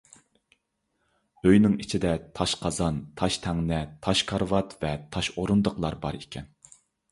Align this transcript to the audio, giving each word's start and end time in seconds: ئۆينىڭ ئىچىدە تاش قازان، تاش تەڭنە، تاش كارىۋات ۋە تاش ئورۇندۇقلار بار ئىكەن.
ئۆينىڭ 1.49 1.75
ئىچىدە 1.83 2.13
تاش 2.39 2.55
قازان، 2.63 2.97
تاش 3.23 3.39
تەڭنە، 3.45 3.83
تاش 4.09 4.25
كارىۋات 4.33 4.77
ۋە 4.83 4.97
تاش 5.17 5.33
ئورۇندۇقلار 5.37 6.03
بار 6.07 6.21
ئىكەن. 6.25 6.53